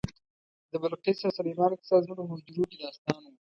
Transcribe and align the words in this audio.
د 0.71 0.73
بلقیس 0.83 1.19
او 1.25 1.31
سلیمان 1.39 1.71
کیسه 1.79 1.95
زموږ 2.03 2.17
په 2.19 2.23
حجرو 2.31 2.63
کې 2.69 2.77
داستان 2.83 3.21
و. 3.25 3.33